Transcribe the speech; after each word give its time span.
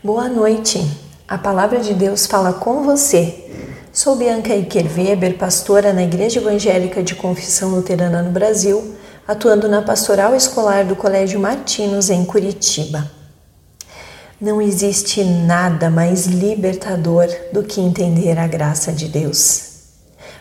Boa 0.00 0.28
noite. 0.28 0.80
A 1.26 1.36
palavra 1.36 1.80
de 1.80 1.92
Deus 1.92 2.24
fala 2.24 2.52
com 2.52 2.84
você. 2.84 3.50
Sou 3.92 4.14
Bianca 4.14 4.54
Iker 4.54 4.86
Weber, 4.96 5.36
pastora 5.36 5.92
na 5.92 6.04
Igreja 6.04 6.38
Evangélica 6.38 7.02
de 7.02 7.16
Confissão 7.16 7.70
Luterana 7.70 8.22
no 8.22 8.30
Brasil, 8.30 8.94
atuando 9.26 9.68
na 9.68 9.82
pastoral 9.82 10.36
escolar 10.36 10.84
do 10.84 10.94
Colégio 10.94 11.40
Martinos 11.40 12.10
em 12.10 12.24
Curitiba. 12.24 13.10
Não 14.40 14.62
existe 14.62 15.24
nada 15.24 15.90
mais 15.90 16.26
libertador 16.26 17.26
do 17.52 17.64
que 17.64 17.80
entender 17.80 18.38
a 18.38 18.46
graça 18.46 18.92
de 18.92 19.08
Deus. 19.08 19.62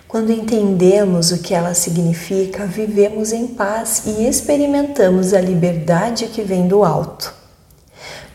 Quando 0.07 0.31
entendemos 0.31 1.31
o 1.31 1.39
que 1.39 1.55
ela 1.55 1.73
significa, 1.73 2.67
vivemos 2.67 3.31
em 3.31 3.47
paz 3.47 4.03
e 4.05 4.27
experimentamos 4.27 5.33
a 5.33 5.41
liberdade 5.41 6.27
que 6.27 6.43
vem 6.43 6.67
do 6.67 6.83
alto. 6.83 7.36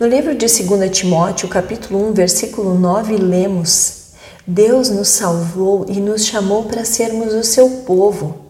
No 0.03 0.09
livro 0.09 0.35
de 0.35 0.47
2 0.49 0.91
Timóteo, 0.91 1.49
capítulo 1.49 2.09
1, 2.09 2.13
versículo 2.13 2.75
9, 2.75 3.19
lemos: 3.19 4.07
Deus 4.45 4.91
nos 4.91 5.07
salvou 5.07 5.87
e 5.89 6.01
nos 6.01 6.25
chamou 6.25 6.65
para 6.65 6.85
sermos 6.85 7.33
o 7.33 7.45
seu 7.45 7.71
povo. 7.87 8.47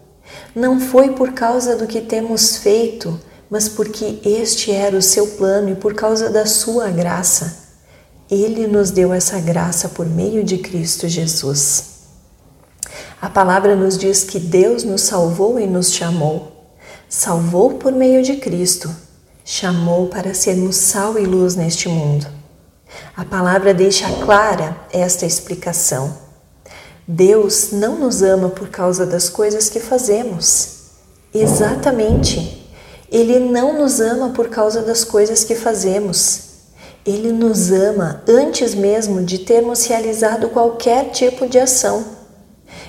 Não 0.55 0.79
foi 0.79 1.11
por 1.11 1.33
causa 1.33 1.75
do 1.75 1.85
que 1.85 2.01
temos 2.01 2.57
feito, 2.57 3.19
mas 3.51 3.69
porque 3.69 4.17
este 4.25 4.71
era 4.71 4.97
o 4.97 5.01
seu 5.01 5.27
plano 5.27 5.69
e 5.69 5.75
por 5.75 5.93
causa 5.93 6.31
da 6.31 6.47
sua 6.47 6.89
graça. 6.89 7.55
Ele 8.31 8.65
nos 8.65 8.89
deu 8.89 9.13
essa 9.13 9.39
graça 9.39 9.89
por 9.89 10.07
meio 10.07 10.43
de 10.43 10.57
Cristo 10.57 11.07
Jesus. 11.07 11.83
A 13.21 13.29
palavra 13.29 13.75
nos 13.75 13.95
diz 13.95 14.23
que 14.23 14.39
Deus 14.39 14.83
nos 14.83 15.01
salvou 15.01 15.59
e 15.59 15.67
nos 15.67 15.93
chamou. 15.93 16.65
Salvou 17.07 17.75
por 17.75 17.91
meio 17.91 18.23
de 18.23 18.37
Cristo 18.37 18.89
chamou 19.55 20.07
para 20.07 20.33
sermos 20.33 20.77
sal 20.77 21.19
e 21.19 21.25
luz 21.25 21.55
neste 21.55 21.87
mundo. 21.87 22.25
A 23.15 23.23
palavra 23.23 23.71
deixa 23.71 24.09
clara 24.25 24.75
esta 24.91 25.27
explicação. 25.27 26.17
Deus 27.07 27.71
não 27.71 27.99
nos 27.99 28.23
ama 28.23 28.49
por 28.49 28.69
causa 28.69 29.05
das 29.05 29.29
coisas 29.29 29.69
que 29.69 29.79
fazemos. 29.79 30.85
Exatamente. 31.31 32.67
Ele 33.11 33.37
não 33.37 33.79
nos 33.79 33.99
ama 33.99 34.31
por 34.31 34.49
causa 34.49 34.81
das 34.81 35.03
coisas 35.03 35.43
que 35.43 35.53
fazemos. 35.53 36.45
Ele 37.05 37.31
nos 37.31 37.71
ama 37.71 38.23
antes 38.27 38.73
mesmo 38.73 39.21
de 39.21 39.37
termos 39.37 39.85
realizado 39.85 40.49
qualquer 40.49 41.11
tipo 41.11 41.47
de 41.47 41.59
ação. 41.59 42.03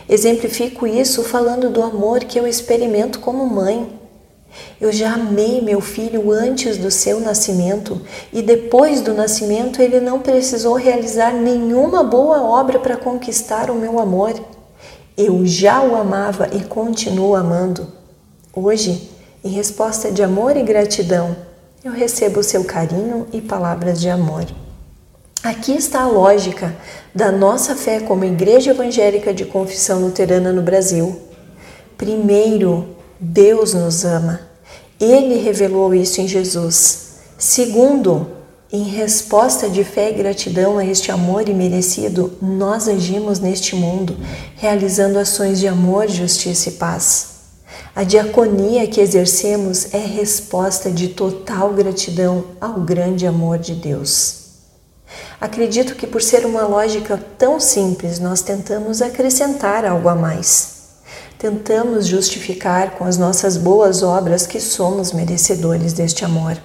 Exemplifico 0.08 0.86
isso 0.86 1.24
falando 1.24 1.68
do 1.68 1.82
amor 1.82 2.20
que 2.20 2.40
eu 2.40 2.46
experimento 2.46 3.20
como 3.20 3.46
mãe. 3.46 4.03
Eu 4.80 4.92
já 4.92 5.14
amei 5.14 5.60
meu 5.60 5.80
filho 5.80 6.30
antes 6.30 6.76
do 6.76 6.90
seu 6.90 7.20
nascimento 7.20 8.00
e 8.32 8.42
depois 8.42 9.00
do 9.00 9.14
nascimento 9.14 9.80
ele 9.80 10.00
não 10.00 10.20
precisou 10.20 10.74
realizar 10.74 11.32
nenhuma 11.32 12.02
boa 12.02 12.42
obra 12.42 12.78
para 12.78 12.96
conquistar 12.96 13.70
o 13.70 13.74
meu 13.74 13.98
amor. 13.98 14.34
Eu 15.16 15.46
já 15.46 15.82
o 15.82 15.94
amava 15.96 16.48
e 16.52 16.64
continuo 16.64 17.34
amando. 17.34 17.86
Hoje, 18.52 19.10
em 19.44 19.50
resposta 19.50 20.10
de 20.10 20.22
amor 20.22 20.56
e 20.56 20.62
gratidão, 20.62 21.36
eu 21.84 21.92
recebo 21.92 22.42
seu 22.42 22.64
carinho 22.64 23.26
e 23.32 23.40
palavras 23.40 24.00
de 24.00 24.08
amor. 24.08 24.46
Aqui 25.42 25.72
está 25.72 26.00
a 26.00 26.08
lógica 26.08 26.74
da 27.14 27.30
nossa 27.30 27.76
fé 27.76 28.00
como 28.00 28.24
Igreja 28.24 28.70
Evangélica 28.70 29.34
de 29.34 29.44
Confissão 29.44 30.00
Luterana 30.00 30.50
no 30.50 30.62
Brasil. 30.62 31.20
Primeiro, 31.98 32.93
Deus 33.18 33.74
nos 33.74 34.04
ama. 34.04 34.40
Ele 35.00 35.36
revelou 35.36 35.94
isso 35.94 36.20
em 36.20 36.28
Jesus. 36.28 37.14
Segundo, 37.38 38.26
em 38.72 38.84
resposta 38.84 39.68
de 39.68 39.84
fé 39.84 40.10
e 40.10 40.14
gratidão 40.14 40.78
a 40.78 40.84
este 40.84 41.12
amor 41.12 41.48
imerecido, 41.48 42.32
nós 42.42 42.88
agimos 42.88 43.38
neste 43.38 43.76
mundo, 43.76 44.16
realizando 44.56 45.18
ações 45.18 45.60
de 45.60 45.68
amor, 45.68 46.08
justiça 46.08 46.70
e 46.70 46.72
paz. 46.72 47.34
A 47.94 48.02
diaconia 48.02 48.86
que 48.88 49.00
exercemos 49.00 49.94
é 49.94 49.98
resposta 49.98 50.90
de 50.90 51.08
total 51.08 51.72
gratidão 51.72 52.44
ao 52.60 52.80
grande 52.80 53.26
amor 53.26 53.58
de 53.58 53.74
Deus. 53.74 54.42
Acredito 55.40 55.94
que, 55.94 56.06
por 56.06 56.20
ser 56.20 56.44
uma 56.44 56.66
lógica 56.66 57.22
tão 57.38 57.60
simples, 57.60 58.18
nós 58.18 58.42
tentamos 58.42 59.00
acrescentar 59.00 59.84
algo 59.84 60.08
a 60.08 60.16
mais 60.16 60.73
tentamos 61.44 62.06
justificar 62.06 62.92
com 62.92 63.04
as 63.04 63.18
nossas 63.18 63.58
boas 63.58 64.02
obras 64.02 64.46
que 64.46 64.58
somos 64.58 65.12
merecedores 65.12 65.92
deste 65.92 66.24
amor. 66.24 66.56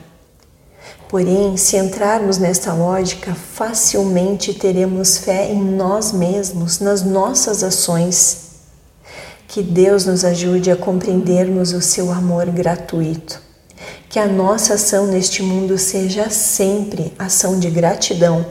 Porém, 1.10 1.58
se 1.58 1.76
entrarmos 1.76 2.38
nesta 2.38 2.72
lógica, 2.72 3.36
facilmente 3.36 4.54
teremos 4.54 5.18
fé 5.18 5.52
em 5.52 5.62
nós 5.62 6.14
mesmos, 6.14 6.80
nas 6.80 7.04
nossas 7.04 7.62
ações. 7.62 8.52
Que 9.50 9.62
Deus 9.62 10.06
nos 10.06 10.24
ajude 10.24 10.72
a 10.72 10.78
compreendermos 10.78 11.74
o 11.74 11.82
seu 11.82 12.10
amor 12.10 12.46
gratuito. 12.46 13.42
Que 14.08 14.18
a 14.18 14.28
nossa 14.28 14.76
ação 14.76 15.08
neste 15.08 15.44
mundo 15.44 15.78
seja 15.78 16.30
sempre 16.30 17.14
ação 17.20 17.60
de 17.60 17.70
gratidão, 17.70 18.46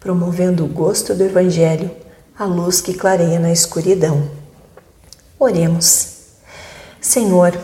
promovendo 0.00 0.64
o 0.64 0.68
gosto 0.68 1.14
do 1.14 1.22
Evangelho, 1.22 1.92
a 2.36 2.44
luz 2.44 2.80
que 2.80 2.92
clareia 2.92 3.38
na 3.38 3.52
escuridão. 3.52 4.39
Oremos. 5.42 6.08
Senhor, 7.00 7.58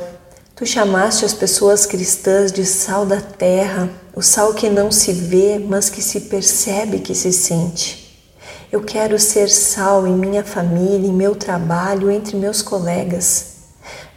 tu 0.55 0.65
chamaste 0.65 1.27
as 1.27 1.35
pessoas 1.35 1.85
cristãs 1.85 2.51
de 2.51 2.65
sal 2.65 3.05
da 3.05 3.21
terra, 3.21 3.91
o 4.15 4.23
sal 4.23 4.55
que 4.55 4.71
não 4.71 4.91
se 4.91 5.13
vê, 5.13 5.59
mas 5.59 5.91
que 5.91 6.01
se 6.01 6.23
percebe 6.23 7.01
que 7.01 7.15
se 7.15 7.31
sente. 7.35 8.33
Eu 8.73 8.83
quero 8.83 9.19
ser 9.19 9.51
sal 9.51 10.07
em 10.07 10.17
minha 10.17 10.43
família, 10.43 11.07
em 11.07 11.13
meu 11.13 11.35
trabalho, 11.35 12.11
entre 12.11 12.35
meus 12.35 12.63
colegas. 12.63 13.57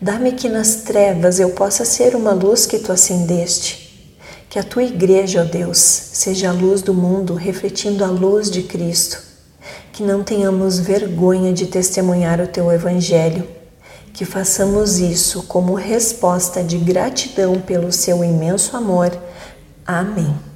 Dá-me 0.02 0.32
que 0.32 0.48
nas 0.48 0.76
trevas 0.76 1.38
eu 1.38 1.50
possa 1.50 1.84
ser 1.84 2.16
uma 2.16 2.32
luz 2.32 2.66
que 2.66 2.80
tu 2.80 2.94
acendeste. 2.94 4.16
Que 4.50 4.58
a 4.58 4.64
tua 4.64 4.84
igreja, 4.84 5.42
ó 5.42 5.44
Deus, 5.44 5.78
seja 5.80 6.48
a 6.48 6.54
luz 6.54 6.82
do 6.82 6.94
mundo, 6.94 7.34
refletindo 7.34 8.06
a 8.06 8.08
luz 8.08 8.50
de 8.50 8.64
Cristo 8.64 9.29
que 9.92 10.04
não 10.04 10.24
tenhamos 10.24 10.80
vergonha 10.80 11.54
de 11.54 11.68
testemunhar 11.68 12.40
o 12.40 12.48
teu 12.48 12.72
Evangelho, 12.72 13.48
que 14.14 14.26
façamos 14.26 15.00
isso 15.00 15.44
como 15.44 15.74
resposta 15.74 16.64
de 16.64 16.78
gratidão 16.78 17.60
pelo 17.60 17.92
seu 17.92 18.24
imenso 18.24 18.76
amor. 18.76 19.12
Amém. 19.86 20.49